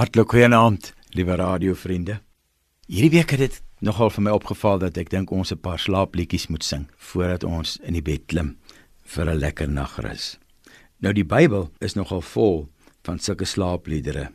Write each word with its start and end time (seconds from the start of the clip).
Hartlik 0.00 0.30
goeienaand, 0.32 0.94
liewe 1.12 1.34
radiovriende. 1.36 2.14
Hierdie 2.88 3.10
week 3.18 3.34
het 3.34 3.40
dit 3.42 3.56
nogal 3.84 4.08
vir 4.14 4.22
my 4.24 4.32
opgeval 4.32 4.78
dat 4.80 4.96
ek 4.96 5.10
dink 5.12 5.28
ons 5.28 5.52
'n 5.52 5.60
paar 5.60 5.78
slaapliedjies 5.78 6.46
moet 6.48 6.64
sing 6.64 6.86
voordat 6.96 7.44
ons 7.44 7.76
in 7.84 7.92
die 7.92 8.02
bed 8.02 8.24
klim 8.26 8.56
vir 9.04 9.28
'n 9.28 9.36
lekker 9.36 9.68
nagrus. 9.68 10.38
Nou 11.00 11.12
die 11.12 11.24
Bybel 11.24 11.68
is 11.80 11.94
nogal 11.94 12.22
vol 12.22 12.68
van 13.02 13.18
sulke 13.18 13.44
slaapliedere. 13.44 14.32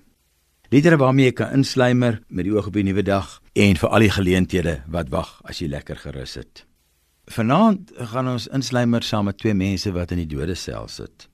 Liedere 0.70 0.98
waarmee 0.98 1.26
jy 1.26 1.32
kan 1.32 1.51
insluimer 1.51 2.22
met 2.28 2.46
die 2.46 2.54
oog 2.54 2.68
op 2.68 2.74
die 2.74 2.84
nuwe 2.84 3.04
dag 3.04 3.42
en 3.54 3.76
vir 3.76 3.90
al 3.90 4.00
die 4.00 4.12
geleenthede 4.12 4.84
wat 4.88 5.10
wag 5.10 5.42
as 5.46 5.60
jy 5.60 5.68
lekker 5.68 5.96
gerus 5.96 6.36
het. 6.36 6.66
Vanaand 7.26 7.92
gaan 7.96 8.28
ons 8.28 8.47
insluimer 8.47 9.04
saam 9.04 9.26
met 9.26 9.38
twee 9.38 9.54
mense 9.54 9.92
wat 9.92 10.12
in 10.12 10.18
die 10.18 10.36
dodesel 10.38 10.88
sit. 10.88 11.28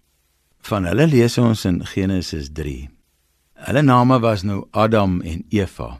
Van 0.61 0.85
hulle 0.85 1.07
lees 1.07 1.37
ons 1.37 1.65
in 1.65 1.85
Genesis 1.85 2.49
3. 2.53 3.00
Hulle 3.71 3.85
name 3.87 4.19
was 4.19 4.41
nou 4.43 4.65
Adam 4.71 5.21
en 5.23 5.45
Eva. 5.49 5.93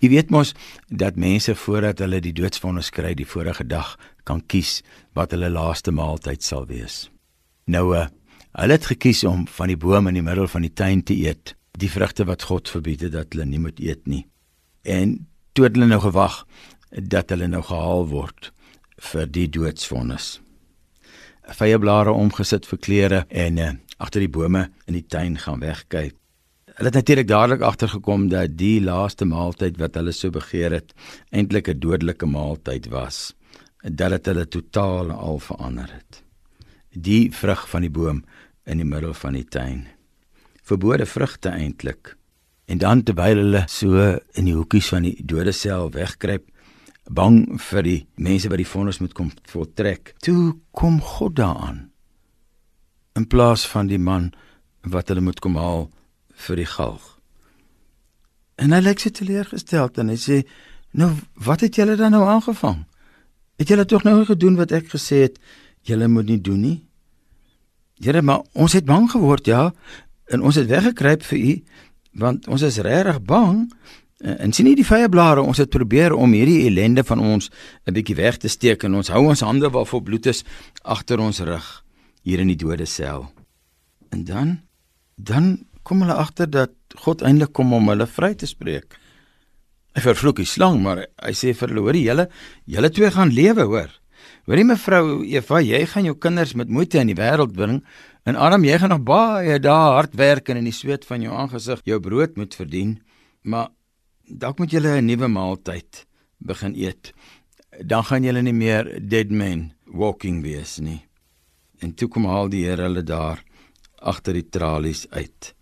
Jy 0.00 0.08
weet 0.08 0.30
mos 0.32 0.54
dat 0.88 1.18
mense 1.20 1.52
voordat 1.60 1.98
hulle 2.00 2.22
die 2.24 2.32
doodsvonnis 2.32 2.88
kry 2.88 3.10
die 3.18 3.26
vorige 3.28 3.66
dag 3.68 3.90
kan 4.24 4.40
kies 4.48 4.78
wat 5.12 5.34
hulle 5.36 5.50
laaste 5.52 5.92
maaltyd 5.92 6.40
sal 6.40 6.64
wees. 6.70 7.10
Nou 7.68 7.90
uh, 7.92 8.06
hulle 8.56 8.78
het 8.78 8.88
gekies 8.88 9.20
om 9.28 9.42
van 9.58 9.68
die 9.68 9.76
boom 9.76 10.08
in 10.08 10.16
die 10.16 10.24
middel 10.24 10.48
van 10.48 10.64
die 10.64 10.72
tuin 10.72 11.02
te 11.04 11.18
eet, 11.18 11.52
die 11.76 11.90
vrugte 11.92 12.24
wat 12.30 12.46
God 12.48 12.72
verbied 12.72 13.04
het 13.04 13.12
dat 13.18 13.36
hulle 13.36 13.44
nie 13.50 13.60
moet 13.60 13.84
eet 13.84 14.08
nie. 14.08 14.22
En 14.80 15.12
toe 15.52 15.68
het 15.68 15.76
hulle 15.76 15.90
nou 15.92 16.00
gewag 16.06 16.40
dat 17.12 17.36
hulle 17.36 17.50
nou 17.52 17.60
gehaal 17.60 18.08
word 18.08 18.54
vir 19.12 19.28
die 19.28 19.50
doodsvonnis. 19.52 20.38
Vye 21.60 21.76
blare 21.76 22.16
omgesit 22.16 22.64
vir 22.72 22.82
klere 22.88 23.22
en 23.28 23.60
uh, 23.60 23.70
agter 24.00 24.24
die 24.24 24.32
bome 24.32 24.70
in 24.88 24.96
die 24.96 25.04
tuin 25.04 25.36
gaan 25.44 25.60
wegkyk. 25.60 26.16
Hulle 26.72 26.88
het 26.88 26.94
natuurlik 26.94 27.28
dadelik 27.28 27.60
agtergekom 27.60 28.28
dat 28.32 28.54
die 28.56 28.80
laaste 28.80 29.26
maaltyd 29.28 29.76
wat 29.80 29.96
hulle 29.98 30.12
so 30.16 30.32
begeer 30.32 30.72
het, 30.72 30.94
eintlik 31.30 31.68
'n 31.68 31.78
dodelike 31.78 32.26
maaltyd 32.26 32.88
was. 32.88 33.34
Dat 33.82 34.10
dit 34.10 34.26
hulle 34.26 34.48
totaal 34.48 35.10
al 35.10 35.38
verander 35.38 35.92
het. 35.92 36.22
Die 36.90 37.32
vrug 37.32 37.68
van 37.68 37.80
die 37.80 37.90
boom 37.90 38.24
in 38.64 38.76
die 38.76 38.86
middel 38.86 39.14
van 39.14 39.32
die 39.32 39.44
tuin. 39.44 39.86
Verbode 40.62 41.06
vrugte 41.06 41.48
eintlik. 41.48 42.16
En 42.64 42.78
dan 42.78 43.02
terwyl 43.02 43.36
hulle 43.36 43.64
so 43.66 44.18
in 44.32 44.44
die 44.44 44.54
hoekies 44.54 44.88
van 44.88 45.02
die 45.02 45.22
dode 45.24 45.52
sel 45.52 45.90
wegkruip, 45.90 46.48
bang 47.10 47.60
vir 47.60 47.82
die 47.82 48.06
mense 48.14 48.48
wat 48.48 48.56
die 48.56 48.66
vonnis 48.66 48.98
moet 48.98 49.12
kom 49.12 49.30
voltrek. 49.44 50.14
Toe 50.18 50.56
kom 50.70 51.00
God 51.00 51.36
daaraan. 51.36 51.90
In 53.12 53.26
plaas 53.26 53.66
van 53.66 53.86
die 53.86 53.98
man 53.98 54.32
wat 54.80 55.08
hulle 55.08 55.20
moet 55.20 55.40
kom 55.40 55.56
haal 55.56 55.90
vir 56.46 56.62
die 56.62 56.68
galg. 56.68 57.08
En 58.60 58.72
hy 58.72 58.80
lyk 58.82 59.00
so 59.00 59.10
teleurgesteld 59.10 59.98
en 59.98 60.12
hy 60.12 60.18
sê: 60.20 60.42
"Nou, 60.92 61.10
wat 61.34 61.60
het 61.60 61.76
julle 61.76 61.96
dan 61.96 62.10
nou 62.10 62.24
aangevang? 62.28 62.84
Het 63.58 63.68
julle 63.68 63.84
tog 63.84 64.04
nou 64.04 64.24
gedoen 64.24 64.56
wat 64.56 64.72
ek 64.72 64.88
gesê 64.92 65.22
het 65.26 65.38
julle 65.82 66.08
moet 66.08 66.26
nie 66.26 66.40
doen 66.40 66.60
nie?" 66.60 66.78
Here, 68.02 68.22
maar 68.22 68.42
ons 68.52 68.72
het 68.72 68.84
bang 68.84 69.10
geword, 69.10 69.46
ja, 69.46 69.72
en 70.26 70.42
ons 70.42 70.54
het 70.54 70.66
weggekruip 70.66 71.22
vir 71.22 71.38
u 71.38 71.62
want 72.12 72.48
ons 72.48 72.62
is 72.62 72.76
regtig 72.84 73.22
bang. 73.24 73.72
En 74.22 74.52
sien 74.52 74.66
nie 74.68 74.76
die 74.78 74.86
vye 74.86 75.08
blare, 75.08 75.42
ons 75.42 75.58
het 75.58 75.70
probeer 75.72 76.12
om 76.14 76.34
hierdie 76.36 76.66
ellende 76.68 77.02
van 77.04 77.18
ons 77.18 77.50
'n 77.86 77.92
bietjie 77.92 78.14
weg 78.14 78.36
te 78.36 78.48
steek 78.48 78.84
en 78.84 78.94
ons 78.94 79.08
hou 79.08 79.28
ons 79.28 79.40
hande 79.40 79.70
waarvoor 79.70 80.02
bloed 80.02 80.26
is 80.26 80.44
agter 80.82 81.18
ons 81.18 81.40
rug 81.40 81.84
hier 82.22 82.38
in 82.38 82.46
die 82.46 82.56
dode 82.56 82.86
sel. 82.86 83.32
En 84.10 84.24
dan 84.24 84.60
dan 85.16 85.66
kom 85.82 86.02
hulle 86.04 86.16
agter 86.18 86.50
dat 86.50 86.74
God 87.04 87.22
eintlik 87.22 87.52
kom 87.56 87.72
om 87.72 87.90
hulle 87.92 88.06
vry 88.06 88.34
te 88.38 88.46
spreek. 88.46 88.98
Hy 89.92 90.04
vervloek 90.04 90.40
die 90.40 90.48
slang, 90.48 90.80
maar 90.84 91.04
hy 91.20 91.32
sê 91.36 91.52
vir 91.56 91.68
hulle: 91.68 91.84
"Hoerie, 91.84 92.06
julle 92.06 92.28
julle 92.66 92.90
twee 92.90 93.10
gaan 93.10 93.32
lewe, 93.34 93.66
hoor. 93.68 93.90
Hoorie 94.46 94.64
mevrou 94.64 95.22
Eva, 95.24 95.60
jy 95.60 95.84
gaan 95.86 96.04
jou 96.04 96.14
kinders 96.18 96.54
met 96.54 96.68
moeite 96.68 96.98
in 96.98 97.10
die 97.10 97.18
wêreld 97.18 97.52
bring 97.54 97.82
en 98.26 98.36
Adam, 98.36 98.64
jy 98.64 98.78
gaan 98.78 98.90
nog 98.94 99.04
baie 99.04 99.58
dae 99.58 99.94
hard 99.96 100.14
werk 100.14 100.48
en 100.48 100.56
in 100.56 100.64
die 100.64 100.74
sweet 100.74 101.04
van 101.04 101.22
jou 101.22 101.34
aangesig 101.34 101.82
jou 101.84 102.00
brood 102.00 102.36
moet 102.36 102.54
verdien, 102.54 103.00
maar 103.42 103.70
dalk 104.26 104.58
moet 104.58 104.70
julle 104.70 105.00
'n 105.00 105.06
nuwe 105.06 105.28
maaltyd 105.28 106.06
begin 106.38 106.74
eet. 106.74 107.12
Dan 107.84 108.04
gaan 108.04 108.22
julle 108.24 108.42
nie 108.42 108.52
meer 108.52 109.00
dead 109.00 109.30
men 109.30 109.72
walking 109.86 110.42
wees 110.42 110.78
nie." 110.78 111.02
En 111.80 111.94
toe 111.94 112.08
kom 112.08 112.26
al 112.26 112.48
die 112.48 112.64
Here 112.64 112.82
hulle 112.82 113.02
daar 113.02 113.42
agter 113.98 114.32
die 114.34 114.48
tralies 114.48 115.06
uit 115.10 115.54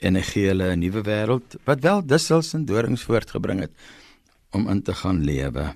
en 0.00 0.16
hy 0.16 0.22
gee 0.22 0.48
hulle 0.48 0.70
'n 0.72 0.80
nuwe 0.80 1.02
wêreld 1.02 1.56
wat 1.64 1.80
wel 1.80 2.06
dussels 2.06 2.54
en 2.54 2.64
dorings 2.64 3.02
voortgebring 3.02 3.60
het 3.60 3.72
om 4.50 4.68
in 4.68 4.82
te 4.82 4.94
gaan 4.94 5.24
lewe. 5.24 5.74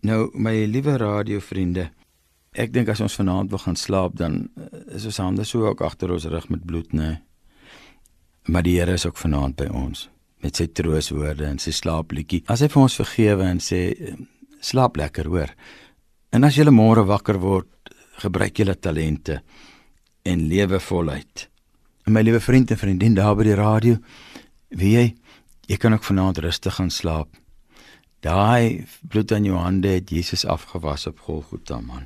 Nou 0.00 0.30
my 0.34 0.64
liewe 0.64 0.96
radiovriende, 0.96 1.90
ek 2.52 2.72
dink 2.72 2.88
as 2.88 3.00
ons 3.00 3.14
vanaand 3.14 3.50
wil 3.50 3.58
gaan 3.58 3.76
slaap 3.76 4.16
dan 4.16 4.48
eh, 4.56 4.96
is 4.96 5.04
ons 5.04 5.16
hande 5.16 5.44
so 5.44 5.66
ook 5.66 5.80
agter 5.80 6.10
ons 6.10 6.24
rug 6.24 6.48
met 6.48 6.64
bloed, 6.64 6.92
nê. 6.92 6.98
Nee. 6.98 7.18
Maar 8.44 8.62
die 8.62 8.78
Here 8.78 8.92
is 8.92 9.06
ook 9.06 9.16
vanaand 9.16 9.56
by 9.56 9.68
ons 9.70 10.08
met 10.42 10.58
sy 10.58 10.66
trooswoorde 10.66 11.46
en 11.46 11.60
sy 11.62 11.70
slaapliedjie. 11.70 12.42
As 12.50 12.64
hy 12.64 12.68
vir 12.72 12.82
ons 12.82 12.98
vergewe 12.98 13.46
en 13.46 13.60
sê 13.62 13.82
slaap 14.58 14.96
lekker, 14.98 15.28
hoor. 15.30 15.52
En 16.34 16.42
as 16.44 16.56
jy 16.58 16.66
môre 16.70 17.04
wakker 17.06 17.38
word, 17.38 17.70
gebruik 18.18 18.58
julle 18.58 18.74
talente 18.74 19.40
en 20.26 20.48
lewe 20.50 20.80
voluit. 20.80 21.46
En 22.12 22.18
my 22.18 22.26
liewe 22.26 22.40
vriend 22.44 22.70
en 22.70 22.76
vriendin 22.76 23.14
daar 23.16 23.32
by 23.32 23.44
die 23.46 23.54
radio, 23.56 23.94
wie 24.76 24.90
jy, 24.92 25.04
jy 25.64 25.76
kan 25.80 25.94
ook 25.96 26.04
vanaand 26.04 26.42
rustig 26.44 26.74
gaan 26.76 26.90
slaap. 26.92 27.38
Daai 28.20 28.84
bloed 29.00 29.32
aan 29.32 29.48
jou 29.48 29.56
hande 29.56 29.94
het 29.94 30.12
Jesus 30.12 30.44
afgewas 30.44 31.06
op 31.08 31.22
Golgotha 31.24 31.78
man. 31.80 32.04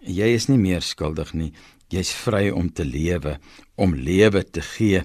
Jy 0.00 0.30
is 0.38 0.48
nie 0.48 0.56
meer 0.56 0.80
skuldig 0.80 1.34
nie. 1.36 1.50
Jy's 1.92 2.14
vry 2.16 2.46
om 2.48 2.72
te 2.72 2.88
lewe, 2.88 3.36
om 3.76 3.92
lewe 3.92 4.40
te 4.40 4.64
gee. 4.64 5.04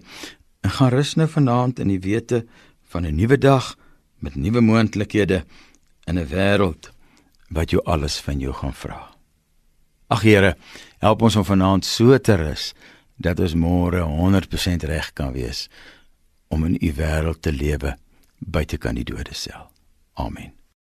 En 0.63 0.75
gaan 0.77 0.95
rus 0.95 1.17
nou 1.19 1.27
vanaand 1.27 1.83
in 1.83 1.91
die 1.91 1.99
wete 1.99 2.45
van 2.87 3.03
'n 3.03 3.19
nuwe 3.19 3.37
dag 3.37 3.75
met 4.23 4.39
nuwe 4.39 4.61
moontlikhede 4.61 5.43
in 6.07 6.19
'n 6.19 6.29
wêreld 6.31 6.93
wat 7.49 7.69
jou 7.69 7.83
alles 7.83 8.19
van 8.19 8.39
jou 8.39 8.53
gaan 8.53 8.73
vra. 8.73 9.11
Ag 10.07 10.21
Here, 10.21 10.55
help 10.99 11.21
ons 11.21 11.35
om 11.35 11.43
vanaand 11.43 11.85
so 11.85 12.17
te 12.17 12.35
rus 12.35 12.73
dat 13.15 13.39
ons 13.39 13.55
môre 13.55 14.03
100% 14.03 14.87
reg 14.89 15.13
kan 15.13 15.31
wees 15.35 15.67
om 16.47 16.65
in 16.65 16.77
u 16.81 16.91
wêreld 16.93 17.41
te 17.41 17.51
lewe 17.51 17.95
buite 18.39 18.77
kan 18.77 18.95
die 18.95 19.07
dode 19.07 19.33
sel. 19.33 19.71
Amen. 20.13 20.53